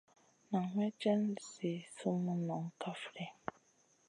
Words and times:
Nan 0.51 0.65
may 0.77 0.91
cèn 0.99 1.21
zi 1.51 1.71
sumun 1.97 2.63
kaf 2.81 3.01
ɗi. 3.13 3.25